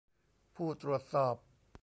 [0.55, 1.35] ผู้ตรวจสอบ